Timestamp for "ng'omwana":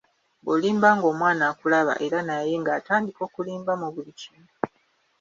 0.97-1.43